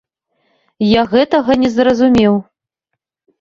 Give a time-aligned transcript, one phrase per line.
[0.99, 2.33] Я гэтага не зразумеў.